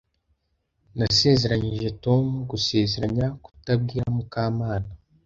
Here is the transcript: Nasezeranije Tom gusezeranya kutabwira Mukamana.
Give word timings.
Nasezeranije 0.97 1.87
Tom 2.03 2.23
gusezeranya 2.51 3.27
kutabwira 3.43 4.05
Mukamana. 4.15 4.89